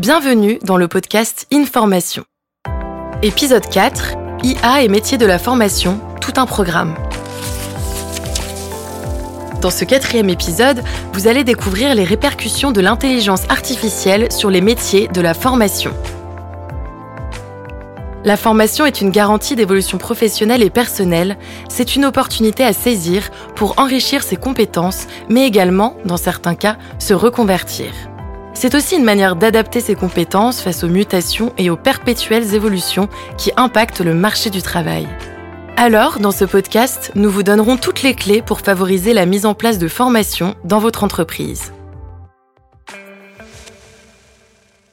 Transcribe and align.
Bienvenue 0.00 0.58
dans 0.62 0.78
le 0.78 0.88
podcast 0.88 1.46
Information. 1.52 2.24
Épisode 3.22 3.68
4, 3.68 4.14
IA 4.42 4.82
et 4.82 4.88
métiers 4.88 5.18
de 5.18 5.26
la 5.26 5.38
formation, 5.38 6.00
tout 6.22 6.32
un 6.36 6.46
programme. 6.46 6.94
Dans 9.60 9.68
ce 9.68 9.84
quatrième 9.84 10.30
épisode, 10.30 10.82
vous 11.12 11.28
allez 11.28 11.44
découvrir 11.44 11.94
les 11.94 12.04
répercussions 12.04 12.72
de 12.72 12.80
l'intelligence 12.80 13.42
artificielle 13.50 14.32
sur 14.32 14.48
les 14.48 14.62
métiers 14.62 15.06
de 15.08 15.20
la 15.20 15.34
formation. 15.34 15.92
La 18.22 18.36
formation 18.36 18.84
est 18.84 19.00
une 19.00 19.10
garantie 19.10 19.56
d'évolution 19.56 19.96
professionnelle 19.96 20.62
et 20.62 20.68
personnelle. 20.68 21.38
C'est 21.70 21.96
une 21.96 22.04
opportunité 22.04 22.64
à 22.64 22.74
saisir 22.74 23.30
pour 23.54 23.78
enrichir 23.78 24.22
ses 24.22 24.36
compétences, 24.36 25.06
mais 25.30 25.46
également, 25.46 25.96
dans 26.04 26.18
certains 26.18 26.54
cas, 26.54 26.76
se 26.98 27.14
reconvertir. 27.14 27.92
C'est 28.52 28.74
aussi 28.74 28.96
une 28.96 29.04
manière 29.04 29.36
d'adapter 29.36 29.80
ses 29.80 29.94
compétences 29.94 30.60
face 30.60 30.84
aux 30.84 30.88
mutations 30.88 31.54
et 31.56 31.70
aux 31.70 31.78
perpétuelles 31.78 32.54
évolutions 32.54 33.08
qui 33.38 33.52
impactent 33.56 34.00
le 34.00 34.14
marché 34.14 34.50
du 34.50 34.60
travail. 34.60 35.08
Alors, 35.78 36.18
dans 36.18 36.32
ce 36.32 36.44
podcast, 36.44 37.12
nous 37.14 37.30
vous 37.30 37.42
donnerons 37.42 37.78
toutes 37.78 38.02
les 38.02 38.14
clés 38.14 38.42
pour 38.42 38.60
favoriser 38.60 39.14
la 39.14 39.24
mise 39.24 39.46
en 39.46 39.54
place 39.54 39.78
de 39.78 39.88
formations 39.88 40.56
dans 40.62 40.78
votre 40.78 41.04
entreprise. 41.04 41.72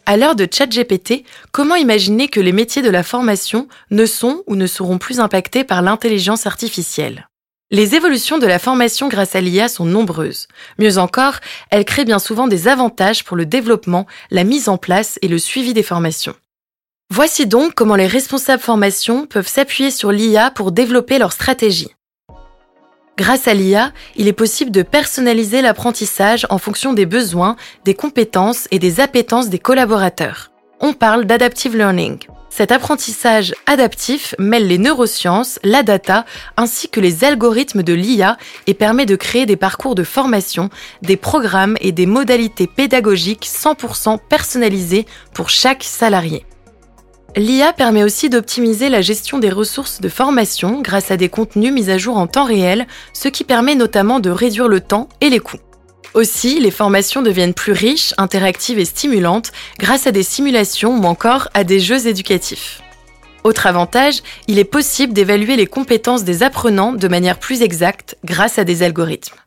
À 0.09 0.15
l'heure 0.15 0.35
de 0.35 0.47
ChatGPT, 0.49 1.25
comment 1.51 1.75
imaginer 1.75 2.29
que 2.29 2.39
les 2.39 2.53
métiers 2.53 2.81
de 2.81 2.89
la 2.89 3.03
formation 3.03 3.67
ne 3.91 4.05
sont 4.05 4.41
ou 4.47 4.55
ne 4.55 4.65
seront 4.65 4.99
plus 4.99 5.19
impactés 5.19 5.65
par 5.65 5.81
l'intelligence 5.81 6.47
artificielle? 6.47 7.27
Les 7.71 7.93
évolutions 7.93 8.37
de 8.37 8.47
la 8.47 8.57
formation 8.57 9.09
grâce 9.09 9.35
à 9.35 9.41
l'IA 9.41 9.67
sont 9.67 9.83
nombreuses. 9.83 10.47
Mieux 10.79 10.97
encore, 10.97 11.41
elles 11.71 11.83
créent 11.83 12.05
bien 12.05 12.19
souvent 12.19 12.47
des 12.47 12.69
avantages 12.69 13.25
pour 13.25 13.35
le 13.35 13.45
développement, 13.45 14.07
la 14.31 14.45
mise 14.45 14.69
en 14.69 14.77
place 14.77 15.19
et 15.21 15.27
le 15.27 15.39
suivi 15.39 15.73
des 15.73 15.83
formations. 15.83 16.35
Voici 17.13 17.45
donc 17.45 17.73
comment 17.73 17.97
les 17.97 18.07
responsables 18.07 18.63
formation 18.63 19.25
peuvent 19.25 19.45
s'appuyer 19.45 19.91
sur 19.91 20.13
l'IA 20.13 20.51
pour 20.51 20.71
développer 20.71 21.19
leur 21.19 21.33
stratégie. 21.33 21.96
Grâce 23.17 23.47
à 23.47 23.55
l'IA, 23.55 23.93
il 24.15 24.27
est 24.27 24.33
possible 24.33 24.69
de 24.69 24.83
personnaliser 24.83 25.63
l'apprentissage 25.63 26.45
en 26.51 26.59
fonction 26.59 26.93
des 26.93 27.07
besoins, 27.07 27.55
des 27.83 27.95
compétences 27.95 28.67
et 28.69 28.77
des 28.77 28.99
appétences 28.99 29.49
des 29.49 29.57
collaborateurs. 29.57 30.51
On 30.81 30.93
parle 30.93 31.25
d'adaptive 31.25 31.75
learning. 31.75 32.19
Cet 32.51 32.71
apprentissage 32.71 33.55
adaptif 33.65 34.35
mêle 34.37 34.67
les 34.67 34.77
neurosciences, 34.77 35.59
la 35.63 35.81
data, 35.81 36.25
ainsi 36.57 36.89
que 36.89 36.99
les 36.99 37.23
algorithmes 37.23 37.81
de 37.81 37.93
l'IA 37.93 38.37
et 38.67 38.75
permet 38.75 39.07
de 39.07 39.15
créer 39.15 39.47
des 39.47 39.57
parcours 39.57 39.95
de 39.95 40.03
formation, 40.03 40.69
des 41.01 41.17
programmes 41.17 41.75
et 41.81 41.91
des 41.91 42.05
modalités 42.05 42.67
pédagogiques 42.67 43.47
100% 43.47 44.19
personnalisés 44.29 45.07
pour 45.33 45.49
chaque 45.49 45.83
salarié. 45.83 46.45
L'IA 47.37 47.71
permet 47.71 48.03
aussi 48.03 48.31
d'optimiser 48.31 48.89
la 48.89 49.01
gestion 49.01 49.37
des 49.37 49.51
ressources 49.51 50.01
de 50.01 50.09
formation 50.09 50.81
grâce 50.81 51.11
à 51.11 51.17
des 51.17 51.29
contenus 51.29 51.71
mis 51.71 51.91
à 51.91 51.99
jour 51.99 52.17
en 52.17 52.25
temps 52.25 52.45
réel, 52.45 52.87
ce 53.13 53.27
qui 53.27 53.43
permet 53.43 53.75
notamment 53.75 54.19
de 54.19 54.31
réduire 54.31 54.67
le 54.67 54.81
temps 54.81 55.07
et 55.21 55.29
les 55.29 55.37
coûts. 55.37 55.59
Aussi, 56.15 56.59
les 56.59 56.71
formations 56.71 57.21
deviennent 57.21 57.53
plus 57.53 57.73
riches, 57.73 58.15
interactives 58.17 58.79
et 58.79 58.85
stimulantes 58.85 59.51
grâce 59.77 60.07
à 60.07 60.11
des 60.11 60.23
simulations 60.23 60.97
ou 60.97 61.03
encore 61.03 61.47
à 61.53 61.63
des 61.63 61.79
jeux 61.79 62.07
éducatifs. 62.07 62.81
Autre 63.43 63.67
avantage, 63.67 64.23
il 64.47 64.57
est 64.57 64.63
possible 64.63 65.13
d'évaluer 65.13 65.57
les 65.57 65.67
compétences 65.67 66.23
des 66.23 66.41
apprenants 66.41 66.93
de 66.93 67.07
manière 67.07 67.37
plus 67.37 67.61
exacte 67.61 68.17
grâce 68.25 68.57
à 68.57 68.63
des 68.63 68.81
algorithmes. 68.81 69.37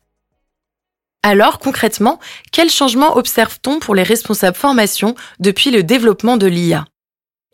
Alors 1.25 1.59
concrètement, 1.59 2.21
quels 2.53 2.71
changements 2.71 3.17
observe-t-on 3.17 3.81
pour 3.81 3.97
les 3.97 4.05
responsables 4.05 4.57
formation 4.57 5.17
depuis 5.41 5.73
le 5.73 5.83
développement 5.83 6.37
de 6.37 6.47
l'IA 6.47 6.85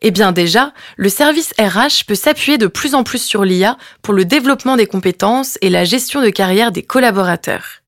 Eh 0.01 0.11
bien 0.11 0.31
déjà, 0.31 0.73
le 0.95 1.09
service 1.09 1.53
RH 1.59 2.05
peut 2.07 2.15
s'appuyer 2.15 2.57
de 2.57 2.67
plus 2.67 2.93
en 2.93 3.03
plus 3.03 3.21
sur 3.21 3.43
l'IA 3.43 3.77
pour 4.01 4.13
le 4.13 4.25
développement 4.25 4.77
des 4.77 4.85
compétences 4.85 5.57
et 5.61 5.69
la 5.69 5.85
gestion 5.85 6.21
de 6.21 6.29
carrière 6.29 6.71
des 6.71 6.83
collaborateurs. 6.83 7.81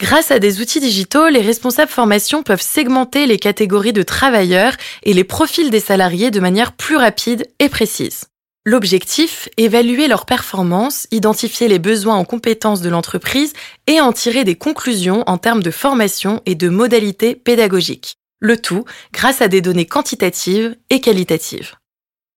Grâce 0.00 0.32
à 0.32 0.40
des 0.40 0.60
outils 0.60 0.80
digitaux, 0.80 1.28
les 1.28 1.40
responsables 1.40 1.90
formation 1.90 2.42
peuvent 2.42 2.60
segmenter 2.60 3.26
les 3.26 3.38
catégories 3.38 3.92
de 3.92 4.02
travailleurs 4.02 4.74
et 5.04 5.14
les 5.14 5.22
profils 5.22 5.70
des 5.70 5.78
salariés 5.78 6.32
de 6.32 6.40
manière 6.40 6.72
plus 6.72 6.96
rapide 6.96 7.46
et 7.60 7.68
précise. 7.68 8.24
L'objectif, 8.64 9.48
évaluer 9.56 10.08
leurs 10.08 10.26
performances, 10.26 11.06
identifier 11.12 11.68
les 11.68 11.78
besoins 11.78 12.16
en 12.16 12.24
compétences 12.24 12.80
de 12.80 12.88
l'entreprise 12.88 13.52
et 13.86 14.00
en 14.00 14.12
tirer 14.12 14.42
des 14.42 14.56
conclusions 14.56 15.22
en 15.28 15.38
termes 15.38 15.62
de 15.62 15.70
formation 15.70 16.42
et 16.46 16.56
de 16.56 16.68
modalités 16.68 17.36
pédagogiques. 17.36 18.16
Le 18.42 18.56
tout 18.56 18.84
grâce 19.12 19.40
à 19.40 19.46
des 19.46 19.60
données 19.60 19.86
quantitatives 19.86 20.76
et 20.90 21.00
qualitatives. 21.00 21.76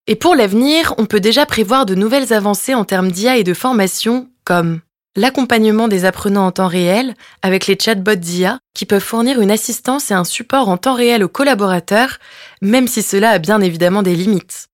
Et 0.06 0.16
pour 0.16 0.36
l'avenir, 0.36 0.94
on 1.00 1.08
peut 1.08 1.20
déjà 1.20 1.48
prévoir 1.48 1.88
de 1.88 1.96
nouvelles 1.96 2.32
avancées 2.32 2.76
en 2.76 2.86
termes 2.86 3.12
d'IA 3.12 3.38
et 3.38 3.44
de 3.44 3.56
formation 3.56 4.30
comme 4.44 4.82
l'accompagnement 5.16 5.88
des 5.88 6.06
apprenants 6.06 6.46
en 6.46 6.52
temps 6.52 6.68
réel 6.68 7.16
avec 7.42 7.66
les 7.66 7.76
chatbots 7.80 8.14
d'IA 8.14 8.60
qui 8.76 8.86
peuvent 8.86 9.02
fournir 9.02 9.42
une 9.42 9.50
assistance 9.50 10.12
et 10.12 10.14
un 10.14 10.26
support 10.26 10.70
en 10.70 10.78
temps 10.78 10.94
réel 10.94 11.24
aux 11.24 11.28
collaborateurs, 11.28 12.20
même 12.62 12.88
si 12.88 13.02
cela 13.02 13.32
a 13.32 13.40
bien 13.40 13.60
évidemment 13.60 14.04
des 14.04 14.16
limites. 14.16 14.68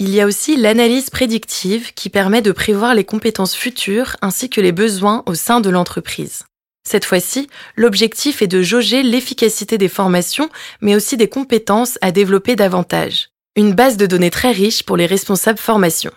Il 0.00 0.10
y 0.10 0.20
a 0.20 0.26
aussi 0.26 0.56
l'analyse 0.56 1.08
prédictive 1.08 1.94
qui 1.94 2.10
permet 2.10 2.42
de 2.42 2.50
prévoir 2.50 2.96
les 2.96 3.04
compétences 3.04 3.54
futures 3.54 4.16
ainsi 4.22 4.50
que 4.50 4.60
les 4.60 4.72
besoins 4.72 5.22
au 5.26 5.36
sein 5.36 5.60
de 5.60 5.70
l'entreprise. 5.70 6.46
Cette 6.86 7.06
fois-ci, 7.06 7.48
l'objectif 7.76 8.42
est 8.42 8.46
de 8.46 8.62
jauger 8.62 9.02
l'efficacité 9.02 9.78
des 9.78 9.88
formations, 9.88 10.50
mais 10.82 10.94
aussi 10.94 11.16
des 11.16 11.28
compétences 11.28 11.98
à 12.02 12.12
développer 12.12 12.56
davantage. 12.56 13.30
Une 13.56 13.72
base 13.72 13.96
de 13.96 14.06
données 14.06 14.30
très 14.30 14.52
riche 14.52 14.82
pour 14.82 14.96
les 14.96 15.06
responsables 15.06 15.58
formation. 15.58 16.12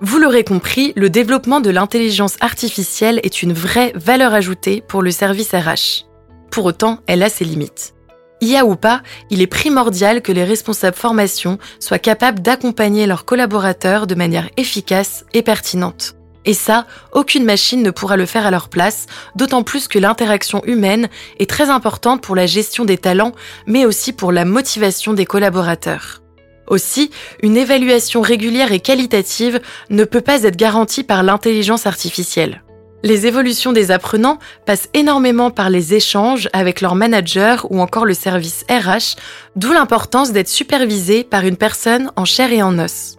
Vous 0.00 0.18
l'aurez 0.18 0.44
compris, 0.44 0.92
le 0.94 1.10
développement 1.10 1.60
de 1.60 1.70
l'intelligence 1.70 2.36
artificielle 2.40 3.18
est 3.24 3.42
une 3.42 3.52
vraie 3.52 3.92
valeur 3.94 4.32
ajoutée 4.32 4.82
pour 4.86 5.02
le 5.02 5.10
service 5.10 5.52
RH. 5.52 6.06
Pour 6.50 6.66
autant, 6.66 7.00
elle 7.06 7.22
a 7.22 7.28
ses 7.28 7.44
limites. 7.44 7.94
IA 8.42 8.64
ou 8.66 8.76
pas, 8.76 9.02
il 9.30 9.40
est 9.40 9.46
primordial 9.46 10.20
que 10.20 10.32
les 10.32 10.44
responsables 10.44 10.96
formation 10.96 11.58
soient 11.80 11.98
capables 11.98 12.40
d'accompagner 12.40 13.06
leurs 13.06 13.24
collaborateurs 13.24 14.06
de 14.06 14.14
manière 14.14 14.50
efficace 14.58 15.24
et 15.32 15.42
pertinente. 15.42 16.16
Et 16.46 16.54
ça, 16.54 16.86
aucune 17.12 17.44
machine 17.44 17.82
ne 17.82 17.90
pourra 17.90 18.16
le 18.16 18.24
faire 18.24 18.46
à 18.46 18.52
leur 18.52 18.68
place, 18.68 19.06
d'autant 19.34 19.64
plus 19.64 19.88
que 19.88 19.98
l'interaction 19.98 20.62
humaine 20.64 21.08
est 21.40 21.50
très 21.50 21.70
importante 21.70 22.22
pour 22.22 22.36
la 22.36 22.46
gestion 22.46 22.84
des 22.84 22.98
talents, 22.98 23.32
mais 23.66 23.84
aussi 23.84 24.12
pour 24.12 24.30
la 24.30 24.44
motivation 24.44 25.12
des 25.12 25.26
collaborateurs. 25.26 26.22
Aussi, 26.68 27.10
une 27.42 27.56
évaluation 27.56 28.20
régulière 28.20 28.72
et 28.72 28.80
qualitative 28.80 29.60
ne 29.90 30.04
peut 30.04 30.20
pas 30.20 30.44
être 30.44 30.56
garantie 30.56 31.04
par 31.04 31.24
l'intelligence 31.24 31.86
artificielle. 31.86 32.62
Les 33.02 33.26
évolutions 33.26 33.72
des 33.72 33.90
apprenants 33.90 34.38
passent 34.64 34.88
énormément 34.94 35.50
par 35.50 35.68
les 35.68 35.94
échanges 35.94 36.48
avec 36.52 36.80
leur 36.80 36.94
manager 36.94 37.66
ou 37.70 37.80
encore 37.80 38.04
le 38.04 38.14
service 38.14 38.64
RH, 38.70 39.16
d'où 39.54 39.72
l'importance 39.72 40.32
d'être 40.32 40.48
supervisé 40.48 41.22
par 41.22 41.44
une 41.44 41.56
personne 41.56 42.10
en 42.16 42.24
chair 42.24 42.52
et 42.52 42.62
en 42.62 42.78
os. 42.78 43.16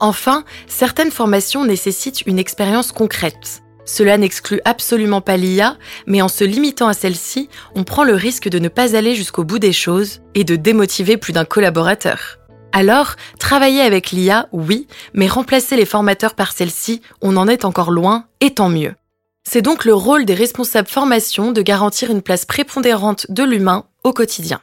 Enfin, 0.00 0.44
certaines 0.66 1.10
formations 1.10 1.64
nécessitent 1.64 2.22
une 2.26 2.38
expérience 2.38 2.92
concrète. 2.92 3.62
Cela 3.84 4.18
n'exclut 4.18 4.60
absolument 4.64 5.20
pas 5.20 5.36
l'IA, 5.36 5.76
mais 6.06 6.20
en 6.20 6.28
se 6.28 6.44
limitant 6.44 6.88
à 6.88 6.92
celle-ci, 6.92 7.48
on 7.74 7.84
prend 7.84 8.04
le 8.04 8.14
risque 8.14 8.48
de 8.48 8.58
ne 8.58 8.68
pas 8.68 8.94
aller 8.94 9.14
jusqu'au 9.14 9.44
bout 9.44 9.58
des 9.58 9.72
choses 9.72 10.20
et 10.34 10.44
de 10.44 10.56
démotiver 10.56 11.16
plus 11.16 11.32
d'un 11.32 11.46
collaborateur. 11.46 12.38
Alors, 12.72 13.16
travailler 13.40 13.80
avec 13.80 14.10
l'IA, 14.10 14.46
oui, 14.52 14.86
mais 15.14 15.26
remplacer 15.26 15.74
les 15.74 15.86
formateurs 15.86 16.34
par 16.34 16.52
celle-ci, 16.52 17.00
on 17.22 17.36
en 17.38 17.48
est 17.48 17.64
encore 17.64 17.90
loin, 17.90 18.26
et 18.40 18.50
tant 18.50 18.68
mieux. 18.68 18.94
C'est 19.48 19.62
donc 19.62 19.86
le 19.86 19.94
rôle 19.94 20.26
des 20.26 20.34
responsables 20.34 20.88
formation 20.88 21.50
de 21.50 21.62
garantir 21.62 22.10
une 22.10 22.20
place 22.20 22.44
prépondérante 22.44 23.26
de 23.30 23.42
l'humain 23.42 23.86
au 24.04 24.12
quotidien. 24.12 24.60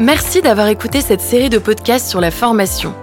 Merci 0.00 0.40
d'avoir 0.40 0.68
écouté 0.68 1.02
cette 1.02 1.20
série 1.20 1.50
de 1.50 1.58
podcasts 1.58 2.08
sur 2.08 2.22
la 2.22 2.30
formation. 2.30 2.94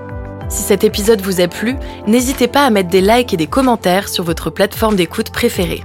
Si 0.50 0.63
cet 0.63 0.84
épisode 0.84 1.22
vous 1.22 1.42
a 1.42 1.48
plu, 1.48 1.75
n'hésitez 2.07 2.48
pas 2.48 2.66
à 2.66 2.69
mettre 2.72 2.90
des 2.90 3.01
likes 3.01 3.34
et 3.34 3.38
des 3.38 3.48
commentaires 3.48 4.10
sur 4.10 4.24
votre 4.24 4.50
plateforme 4.50 4.96
d'écoute 4.96 5.31
préférée. 5.31 5.84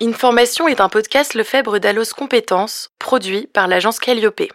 Information 0.00 0.68
est 0.68 0.80
un 0.80 0.88
podcast 0.88 1.34
Lefebvre 1.34 1.80
d'Allos 1.80 2.14
Compétences, 2.16 2.90
produit 3.00 3.48
par 3.52 3.66
l'agence 3.66 3.98
Calliope. 3.98 4.52